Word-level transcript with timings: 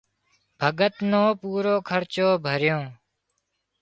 ڀڳت 0.61 0.95
نو 1.11 1.23
پورُو 1.39 1.75
خرچو 1.89 2.29
ڀريو 2.45 2.79